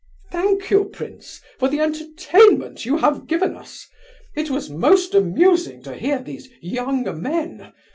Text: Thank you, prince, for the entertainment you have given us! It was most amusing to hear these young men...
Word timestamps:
Thank 0.31 0.71
you, 0.71 0.85
prince, 0.85 1.41
for 1.59 1.67
the 1.67 1.79
entertainment 1.79 2.87
you 2.87 2.97
have 2.97 3.27
given 3.27 3.55
us! 3.55 3.87
It 4.35 4.49
was 4.49 4.67
most 4.67 5.13
amusing 5.13 5.83
to 5.83 5.93
hear 5.93 6.17
these 6.17 6.49
young 6.59 7.03
men... 7.21 7.71